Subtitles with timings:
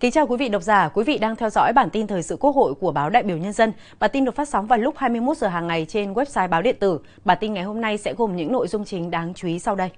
[0.00, 2.36] Kính chào quý vị độc giả, quý vị đang theo dõi bản tin thời sự
[2.40, 3.72] Quốc hội của báo Đại biểu Nhân dân.
[3.98, 6.76] Bản tin được phát sóng vào lúc 21 giờ hàng ngày trên website báo điện
[6.80, 6.98] tử.
[7.24, 9.74] Bản tin ngày hôm nay sẽ gồm những nội dung chính đáng chú ý sau
[9.74, 9.90] đây.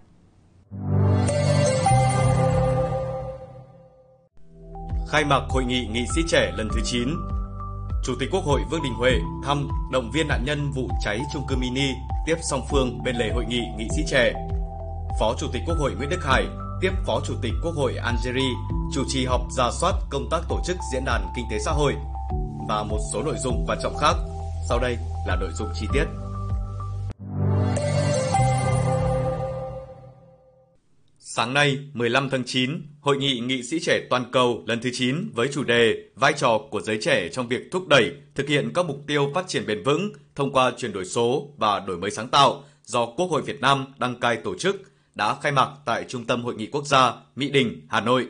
[5.09, 7.09] Khai mạc hội nghị nghị sĩ trẻ lần thứ 9.
[8.05, 9.13] Chủ tịch Quốc hội Vương Đình Huệ
[9.45, 11.88] thăm động viên nạn nhân vụ cháy chung cư mini
[12.27, 14.32] tiếp song phương bên lề hội nghị nghị sĩ trẻ.
[15.21, 16.46] Phó Chủ tịch Quốc hội Nguyễn Đức Hải
[16.80, 18.55] tiếp Phó Chủ tịch Quốc hội Algeria
[18.95, 21.95] chủ trì họp ra soát công tác tổ chức diễn đàn kinh tế xã hội
[22.69, 24.15] và một số nội dung quan trọng khác.
[24.69, 26.05] Sau đây là nội dung chi tiết.
[31.19, 35.31] Sáng nay, 15 tháng 9, Hội nghị nghị sĩ trẻ toàn cầu lần thứ 9
[35.34, 38.87] với chủ đề Vai trò của giới trẻ trong việc thúc đẩy, thực hiện các
[38.87, 42.28] mục tiêu phát triển bền vững thông qua chuyển đổi số và đổi mới sáng
[42.28, 44.77] tạo do Quốc hội Việt Nam đăng cai tổ chức
[45.14, 48.28] đã khai mạc tại Trung tâm Hội nghị Quốc gia Mỹ Đình, Hà Nội.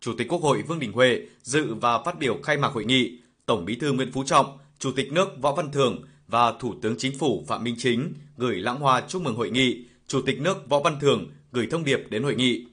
[0.00, 3.18] Chủ tịch Quốc hội Vương Đình Huệ dự và phát biểu khai mạc hội nghị,
[3.46, 6.94] Tổng Bí thư Nguyễn Phú Trọng, Chủ tịch nước Võ Văn Thưởng và Thủ tướng
[6.98, 10.68] Chính phủ Phạm Minh Chính gửi lãng hoa chúc mừng hội nghị, Chủ tịch nước
[10.68, 12.66] Võ Văn Thưởng gửi thông điệp đến hội nghị.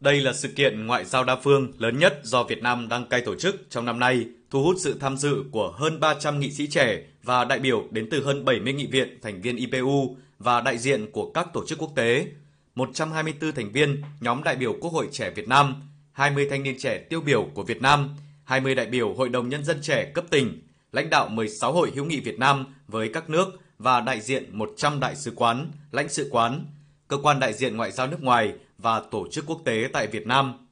[0.00, 3.20] Đây là sự kiện ngoại giao đa phương lớn nhất do Việt Nam đăng cai
[3.20, 6.66] tổ chức trong năm nay, thu hút sự tham dự của hơn 300 nghị sĩ
[6.66, 10.78] trẻ và đại biểu đến từ hơn 70 nghị viện thành viên IPU và đại
[10.78, 12.26] diện của các tổ chức quốc tế,
[12.74, 16.98] 124 thành viên nhóm đại biểu Quốc hội trẻ Việt Nam, 20 thanh niên trẻ
[16.98, 20.62] tiêu biểu của Việt Nam, 20 đại biểu Hội đồng Nhân dân trẻ cấp tỉnh,
[20.92, 23.46] lãnh đạo 16 hội hữu nghị Việt Nam với các nước
[23.78, 26.64] và đại diện 100 đại sứ quán, lãnh sự quán,
[27.08, 30.26] cơ quan đại diện ngoại giao nước ngoài và tổ chức quốc tế tại Việt
[30.26, 30.66] Nam.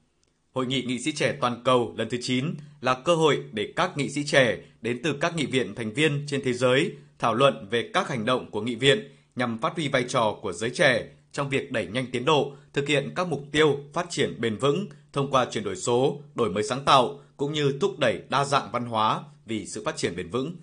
[0.53, 3.97] Hội nghị nghị sĩ trẻ toàn cầu lần thứ 9 là cơ hội để các
[3.97, 7.67] nghị sĩ trẻ đến từ các nghị viện thành viên trên thế giới thảo luận
[7.69, 11.07] về các hành động của nghị viện nhằm phát huy vai trò của giới trẻ
[11.31, 14.87] trong việc đẩy nhanh tiến độ, thực hiện các mục tiêu phát triển bền vững
[15.13, 18.71] thông qua chuyển đổi số, đổi mới sáng tạo cũng như thúc đẩy đa dạng
[18.71, 20.55] văn hóa vì sự phát triển bền vững.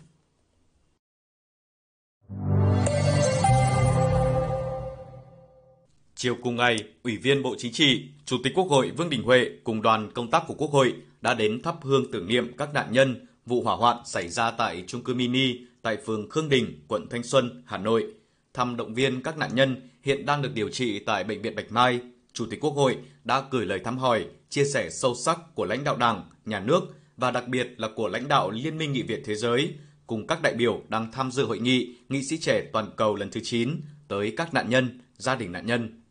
[6.15, 9.50] Chiều cùng ngày, Ủy viên Bộ Chính trị, Chủ tịch Quốc hội Vương Đình Huệ
[9.65, 12.93] cùng đoàn công tác của Quốc hội đã đến thắp hương tưởng niệm các nạn
[12.93, 17.06] nhân vụ hỏa hoạn xảy ra tại trung cư mini tại phường Khương Đình, quận
[17.10, 18.12] Thanh Xuân, Hà Nội.
[18.56, 21.72] Thăm động viên các nạn nhân hiện đang được điều trị tại Bệnh viện Bạch
[21.72, 22.00] Mai,
[22.33, 25.84] Chủ tịch Quốc hội đã gửi lời thăm hỏi, chia sẻ sâu sắc của lãnh
[25.84, 26.81] đạo Đảng, Nhà nước
[27.16, 29.75] và đặc biệt là của lãnh đạo Liên minh Nghị viện Thế giới
[30.06, 33.31] cùng các đại biểu đang tham dự hội nghị Nghị sĩ trẻ toàn cầu lần
[33.31, 36.03] thứ 9 tới các nạn nhân, gia đình nạn nhân.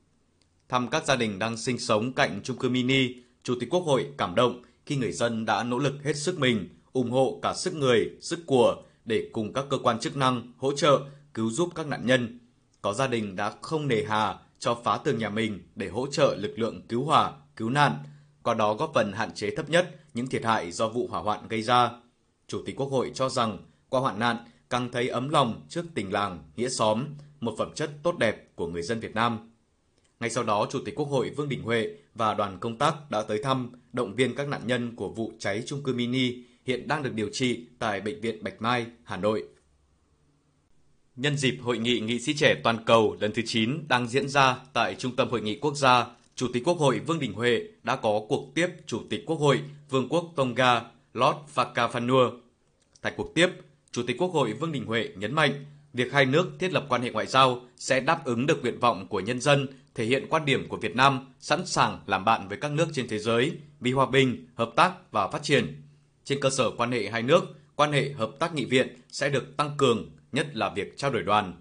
[0.69, 4.07] Thăm các gia đình đang sinh sống cạnh chung cư mini, Chủ tịch Quốc hội
[4.17, 7.73] cảm động khi người dân đã nỗ lực hết sức mình, ủng hộ cả sức
[7.75, 10.99] người, sức của để cùng các cơ quan chức năng hỗ trợ
[11.35, 12.39] cứu giúp các nạn nhân.
[12.81, 16.35] Có gia đình đã không nề hà cho phá tường nhà mình để hỗ trợ
[16.35, 17.95] lực lượng cứu hỏa, cứu nạn,
[18.43, 21.47] qua đó góp phần hạn chế thấp nhất những thiệt hại do vụ hỏa hoạn
[21.47, 21.91] gây ra.
[22.47, 23.57] Chủ tịch Quốc hội cho rằng
[23.89, 24.37] qua hoạn nạn
[24.69, 27.05] càng thấy ấm lòng trước tình làng, nghĩa xóm,
[27.39, 29.51] một phẩm chất tốt đẹp của người dân Việt Nam.
[30.19, 33.21] Ngay sau đó, Chủ tịch Quốc hội Vương Đình Huệ và đoàn công tác đã
[33.21, 37.03] tới thăm, động viên các nạn nhân của vụ cháy trung cư mini hiện đang
[37.03, 39.43] được điều trị tại Bệnh viện Bạch Mai, Hà Nội.
[41.15, 44.57] Nhân dịp Hội nghị Nghị sĩ trẻ toàn cầu lần thứ 9 đang diễn ra
[44.73, 46.05] tại Trung tâm Hội nghị Quốc gia,
[46.35, 49.61] Chủ tịch Quốc hội Vương Đình Huệ đã có cuộc tiếp Chủ tịch Quốc hội
[49.89, 50.81] Vương quốc Tonga
[51.13, 52.31] Lord Fakafanua.
[53.01, 53.49] Tại cuộc tiếp,
[53.91, 57.01] Chủ tịch Quốc hội Vương Đình Huệ nhấn mạnh việc hai nước thiết lập quan
[57.01, 60.45] hệ ngoại giao sẽ đáp ứng được nguyện vọng của nhân dân, thể hiện quan
[60.45, 63.91] điểm của Việt Nam sẵn sàng làm bạn với các nước trên thế giới vì
[63.91, 65.81] hòa bình, hợp tác và phát triển.
[66.23, 67.43] Trên cơ sở quan hệ hai nước,
[67.75, 71.23] quan hệ hợp tác nghị viện sẽ được tăng cường, nhất là việc trao đổi
[71.23, 71.53] đoàn.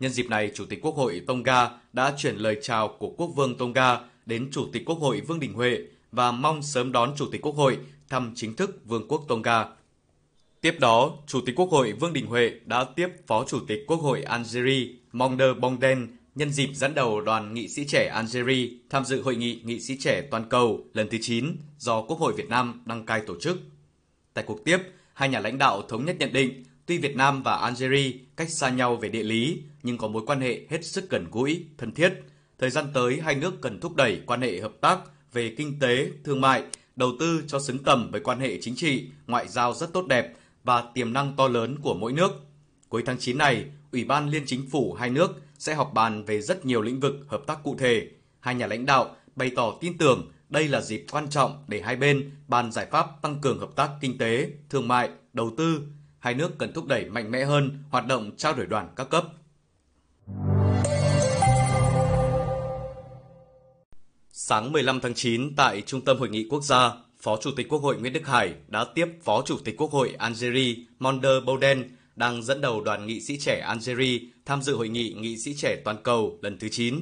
[0.00, 3.58] Nhân dịp này, Chủ tịch Quốc hội Tonga đã chuyển lời chào của Quốc vương
[3.58, 5.78] Tonga đến Chủ tịch Quốc hội Vương Đình Huệ
[6.12, 7.78] và mong sớm đón Chủ tịch Quốc hội
[8.08, 9.64] thăm chính thức Vương quốc Tonga.
[10.60, 13.96] Tiếp đó, Chủ tịch Quốc hội Vương Đình Huệ đã tiếp Phó Chủ tịch Quốc
[13.96, 19.22] hội Algeria Monder Bongden nhân dịp dẫn đầu đoàn nghị sĩ trẻ Algeria tham dự
[19.22, 22.82] hội nghị nghị sĩ trẻ toàn cầu lần thứ 9 do Quốc hội Việt Nam
[22.84, 23.58] đăng cai tổ chức.
[24.34, 24.78] Tại cuộc tiếp,
[25.14, 28.70] hai nhà lãnh đạo thống nhất nhận định tuy Việt Nam và Algeria cách xa
[28.70, 32.12] nhau về địa lý nhưng có mối quan hệ hết sức gần gũi, thân thiết.
[32.58, 34.98] Thời gian tới, hai nước cần thúc đẩy quan hệ hợp tác
[35.32, 36.62] về kinh tế, thương mại,
[36.96, 40.34] đầu tư cho xứng tầm với quan hệ chính trị, ngoại giao rất tốt đẹp
[40.64, 42.32] và tiềm năng to lớn của mỗi nước.
[42.88, 46.40] Cuối tháng 9 này, Ủy ban Liên Chính phủ hai nước sẽ họp bàn về
[46.40, 48.08] rất nhiều lĩnh vực hợp tác cụ thể.
[48.40, 51.96] Hai nhà lãnh đạo bày tỏ tin tưởng đây là dịp quan trọng để hai
[51.96, 55.82] bên bàn giải pháp tăng cường hợp tác kinh tế, thương mại, đầu tư.
[56.20, 59.24] Hai nước cần thúc đẩy mạnh mẽ hơn hoạt động trao đổi đoàn các cấp.
[64.32, 67.78] Sáng 15 tháng 9 tại Trung tâm Hội nghị Quốc gia, Phó Chủ tịch Quốc
[67.78, 72.42] hội Nguyễn Đức Hải đã tiếp Phó Chủ tịch Quốc hội Algeria Monder Bouden đang
[72.42, 75.96] dẫn đầu đoàn nghị sĩ trẻ Algeria tham dự hội nghị nghị sĩ trẻ toàn
[76.02, 77.00] cầu lần thứ 9.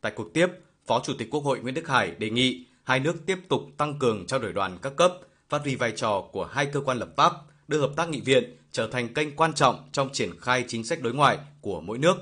[0.00, 0.46] Tại cuộc tiếp,
[0.86, 3.98] Phó Chủ tịch Quốc hội Nguyễn Đức Hải đề nghị hai nước tiếp tục tăng
[3.98, 5.12] cường trao đổi đoàn các cấp,
[5.48, 7.32] phát huy vai trò của hai cơ quan lập pháp,
[7.68, 11.02] đưa hợp tác nghị viện trở thành kênh quan trọng trong triển khai chính sách
[11.02, 12.16] đối ngoại của mỗi nước.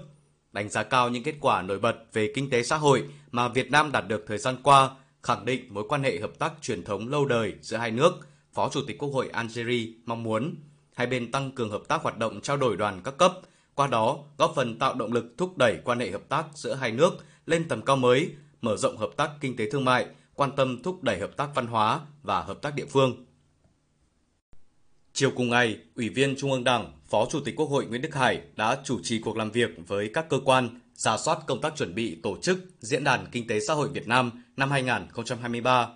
[0.53, 3.71] Đánh giá cao những kết quả nổi bật về kinh tế xã hội mà Việt
[3.71, 4.91] Nam đạt được thời gian qua,
[5.23, 8.13] khẳng định mối quan hệ hợp tác truyền thống lâu đời giữa hai nước,
[8.53, 10.55] Phó Chủ tịch Quốc hội Algeria mong muốn
[10.95, 13.33] hai bên tăng cường hợp tác hoạt động trao đổi đoàn các cấp,
[13.75, 16.93] qua đó góp phần tạo động lực thúc đẩy quan hệ hợp tác giữa hai
[16.93, 17.11] nước
[17.47, 18.31] lên tầm cao mới,
[18.63, 21.67] mở rộng hợp tác kinh tế thương mại, quan tâm thúc đẩy hợp tác văn
[21.67, 23.25] hóa và hợp tác địa phương.
[25.15, 28.15] Chiều cùng ngày, Ủy viên Trung ương Đảng, Phó Chủ tịch Quốc hội Nguyễn Đức
[28.15, 31.77] Hải đã chủ trì cuộc làm việc với các cơ quan, giả soát công tác
[31.77, 35.89] chuẩn bị tổ chức Diễn đàn Kinh tế Xã hội Việt Nam năm 2023.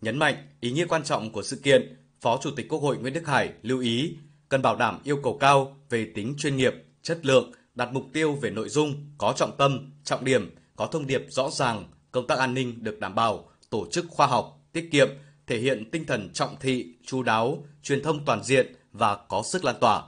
[0.00, 3.14] Nhấn mạnh ý nghĩa quan trọng của sự kiện, Phó Chủ tịch Quốc hội Nguyễn
[3.14, 4.16] Đức Hải lưu ý
[4.48, 8.32] cần bảo đảm yêu cầu cao về tính chuyên nghiệp, chất lượng, đặt mục tiêu
[8.32, 12.38] về nội dung có trọng tâm, trọng điểm, có thông điệp rõ ràng, công tác
[12.38, 15.08] an ninh được đảm bảo, tổ chức khoa học, tiết kiệm,
[15.46, 19.64] thể hiện tinh thần trọng thị, chú đáo, truyền thông toàn diện và có sức
[19.64, 20.02] lan tỏa.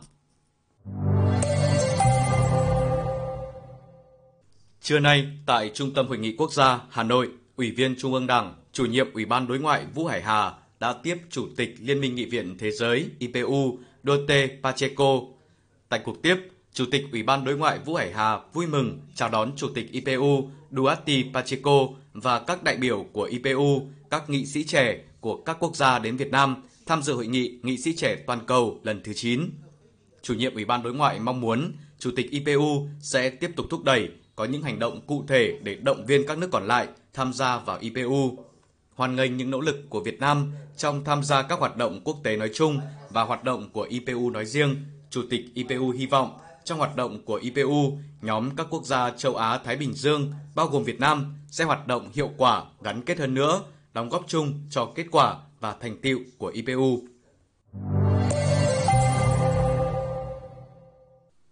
[4.80, 8.26] Trưa nay, tại Trung tâm Hội nghị Quốc gia Hà Nội, Ủy viên Trung ương
[8.26, 12.00] Đảng, Chủ nhiệm Ủy ban Đối ngoại Vũ Hải Hà đã tiếp Chủ tịch Liên
[12.00, 15.20] minh Nghị viện Thế giới IPU Dote Pacheco.
[15.88, 16.36] Tại cuộc tiếp,
[16.72, 19.92] Chủ tịch Ủy ban Đối ngoại Vũ Hải Hà vui mừng chào đón Chủ tịch
[19.92, 25.56] IPU Duarte Pacheco và các đại biểu của IPU, các nghị sĩ trẻ của các
[25.60, 26.56] quốc gia đến Việt Nam
[26.86, 29.50] tham dự hội nghị nghị sĩ trẻ toàn cầu lần thứ 9.
[30.22, 33.84] Chủ nhiệm Ủy ban Đối ngoại mong muốn Chủ tịch IPU sẽ tiếp tục thúc
[33.84, 37.32] đẩy có những hành động cụ thể để động viên các nước còn lại tham
[37.32, 38.38] gia vào IPU.
[38.94, 42.16] Hoan nghênh những nỗ lực của Việt Nam trong tham gia các hoạt động quốc
[42.24, 42.80] tế nói chung
[43.10, 44.76] và hoạt động của IPU nói riêng,
[45.10, 49.36] Chủ tịch IPU hy vọng trong hoạt động của IPU, nhóm các quốc gia châu
[49.36, 53.18] Á Thái Bình Dương, bao gồm Việt Nam, sẽ hoạt động hiệu quả, gắn kết
[53.18, 53.60] hơn nữa,
[53.94, 57.02] đóng góp chung cho kết quả và thành tiệu của IPU.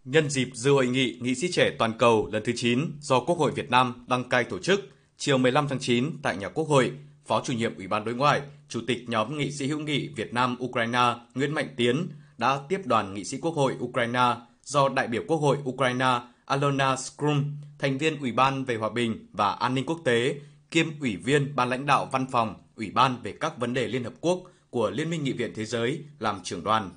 [0.05, 3.39] Nhân dịp dự hội nghị nghị sĩ trẻ toàn cầu lần thứ 9 do Quốc
[3.39, 4.81] hội Việt Nam đăng cai tổ chức,
[5.17, 6.93] chiều 15 tháng 9 tại nhà Quốc hội,
[7.27, 10.35] Phó chủ nhiệm Ủy ban Đối ngoại, Chủ tịch nhóm nghị sĩ hữu nghị Việt
[10.35, 12.09] Nam Ukraine Nguyễn Mạnh Tiến
[12.39, 16.97] đã tiếp đoàn nghị sĩ Quốc hội Ukraine do đại biểu Quốc hội Ukraine Alona
[16.97, 20.35] Skrum, thành viên Ủy ban về hòa bình và an ninh quốc tế,
[20.73, 24.05] kiêm ủy viên ban lãnh đạo văn phòng Ủy ban về các vấn đề Liên
[24.05, 26.91] Hợp Quốc của Liên minh Nghị viện Thế giới làm trưởng đoàn.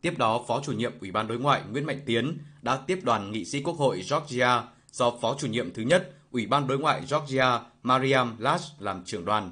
[0.00, 3.32] Tiếp đó, Phó chủ nhiệm Ủy ban Đối ngoại Nguyễn Mạnh Tiến đã tiếp đoàn
[3.32, 4.62] nghị sĩ Quốc hội Georgia
[4.92, 9.24] do Phó chủ nhiệm thứ nhất Ủy ban Đối ngoại Georgia Mariam Lash làm trưởng
[9.24, 9.50] đoàn.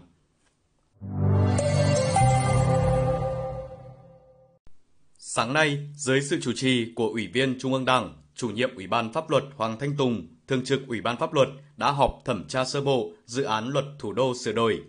[5.19, 8.87] Sáng nay, dưới sự chủ trì của Ủy viên Trung ương Đảng, chủ nhiệm Ủy
[8.87, 12.45] ban Pháp luật Hoàng Thanh Tùng, Thường trực Ủy ban Pháp luật đã họp thẩm
[12.49, 14.83] tra sơ bộ dự án luật thủ đô sửa đổi.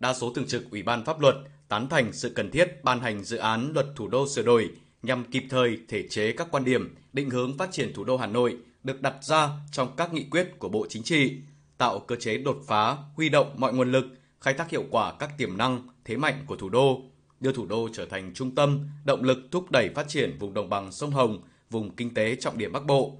[0.00, 1.34] Đa số thường trực Ủy ban Pháp luật
[1.68, 4.70] tán thành sự cần thiết ban hành dự án luật thủ đô sửa đổi
[5.02, 8.26] nhằm kịp thời thể chế các quan điểm, định hướng phát triển thủ đô Hà
[8.26, 11.36] Nội được đặt ra trong các nghị quyết của Bộ Chính trị,
[11.78, 14.04] tạo cơ chế đột phá, huy động mọi nguồn lực,
[14.40, 17.02] khai thác hiệu quả các tiềm năng, thế mạnh của thủ đô,
[17.40, 20.70] đưa thủ đô trở thành trung tâm, động lực thúc đẩy phát triển vùng đồng
[20.70, 23.16] bằng sông Hồng, vùng kinh tế trọng điểm Bắc Bộ.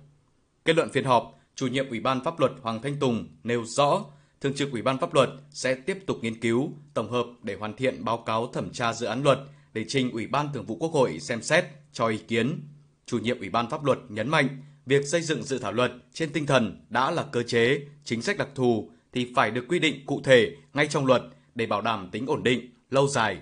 [0.64, 4.04] Kết luận phiên họp, chủ nhiệm Ủy ban Pháp luật Hoàng Thanh Tùng nêu rõ,
[4.40, 7.76] Thường trực Ủy ban Pháp luật sẽ tiếp tục nghiên cứu, tổng hợp để hoàn
[7.76, 9.38] thiện báo cáo thẩm tra dự án luật
[9.72, 12.60] để trình Ủy ban Thường vụ Quốc hội xem xét, cho ý kiến.
[13.06, 14.48] Chủ nhiệm Ủy ban Pháp luật nhấn mạnh,
[14.86, 18.38] việc xây dựng dự thảo luật trên tinh thần đã là cơ chế, chính sách
[18.38, 21.22] đặc thù thì phải được quy định cụ thể ngay trong luật
[21.54, 23.38] để bảo đảm tính ổn định, lâu dài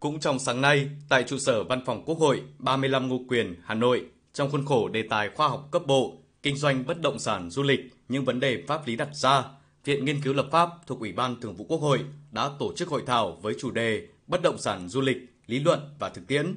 [0.00, 3.74] Cũng trong sáng nay, tại trụ sở Văn phòng Quốc hội 35 Ngô Quyền, Hà
[3.74, 7.50] Nội, trong khuôn khổ đề tài khoa học cấp bộ, kinh doanh bất động sản
[7.50, 9.44] du lịch, những vấn đề pháp lý đặt ra,
[9.84, 12.88] Viện Nghiên cứu Lập pháp thuộc Ủy ban Thường vụ Quốc hội đã tổ chức
[12.88, 15.16] hội thảo với chủ đề Bất động sản du lịch,
[15.46, 16.56] lý luận và thực tiễn.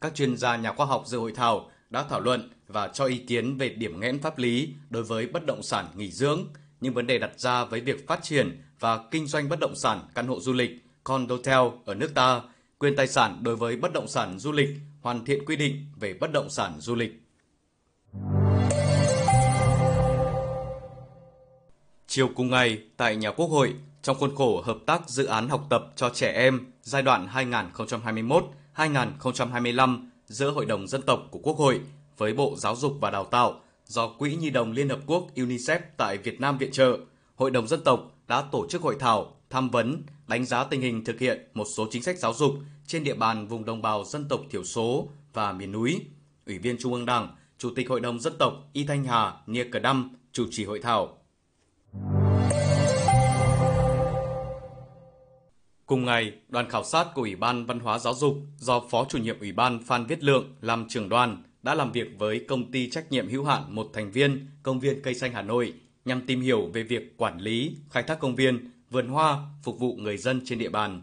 [0.00, 3.18] Các chuyên gia nhà khoa học dự hội thảo đã thảo luận và cho ý
[3.18, 6.46] kiến về điểm nghẽn pháp lý đối với bất động sản nghỉ dưỡng,
[6.80, 10.00] những vấn đề đặt ra với việc phát triển và kinh doanh bất động sản
[10.14, 10.70] căn hộ du lịch,
[11.04, 12.40] condotel ở nước ta
[12.78, 14.68] quyền tài sản đối với bất động sản du lịch,
[15.00, 17.20] hoàn thiện quy định về bất động sản du lịch.
[22.06, 25.66] Chiều cùng ngày, tại nhà Quốc hội, trong khuôn khổ hợp tác dự án học
[25.70, 27.28] tập cho trẻ em giai đoạn
[28.76, 31.80] 2021-2025 giữa Hội đồng Dân tộc của Quốc hội
[32.16, 35.80] với Bộ Giáo dục và Đào tạo do Quỹ Nhi đồng Liên Hợp Quốc UNICEF
[35.96, 36.98] tại Việt Nam viện trợ,
[37.34, 41.04] Hội đồng dân tộc đã tổ chức hội thảo, tham vấn, đánh giá tình hình
[41.04, 42.54] thực hiện một số chính sách giáo dục
[42.86, 46.00] trên địa bàn vùng đồng bào dân tộc thiểu số và miền núi.
[46.46, 49.64] Ủy viên Trung ương Đảng, Chủ tịch Hội đồng dân tộc Y Thanh Hà Nia
[49.64, 51.18] Cờ Đăm chủ trì hội thảo.
[55.86, 59.18] Cùng ngày, đoàn khảo sát của Ủy ban Văn hóa Giáo dục do Phó chủ
[59.18, 62.90] nhiệm Ủy ban Phan Viết Lượng làm trưởng đoàn đã làm việc với công ty
[62.90, 65.72] trách nhiệm hữu hạn một thành viên Công viên Cây Xanh Hà Nội
[66.04, 69.94] nhằm tìm hiểu về việc quản lý, khai thác công viên, vườn hoa phục vụ
[69.94, 71.02] người dân trên địa bàn.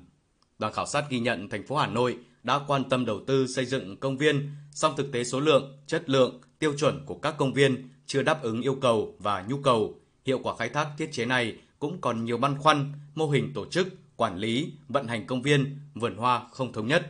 [0.60, 3.66] Đoàn khảo sát ghi nhận thành phố Hà Nội đã quan tâm đầu tư xây
[3.66, 7.54] dựng công viên, song thực tế số lượng, chất lượng, tiêu chuẩn của các công
[7.54, 9.96] viên chưa đáp ứng yêu cầu và nhu cầu.
[10.26, 13.66] Hiệu quả khai thác thiết chế này cũng còn nhiều băn khoăn, mô hình tổ
[13.66, 17.08] chức, quản lý, vận hành công viên, vườn hoa không thống nhất.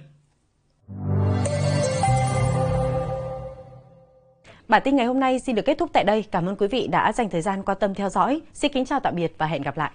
[4.68, 6.24] Bản tin ngày hôm nay xin được kết thúc tại đây.
[6.32, 8.42] Cảm ơn quý vị đã dành thời gian quan tâm theo dõi.
[8.54, 9.92] Xin kính chào tạm biệt và hẹn gặp lại.